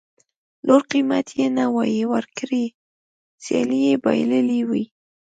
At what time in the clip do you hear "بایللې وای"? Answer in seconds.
4.03-4.85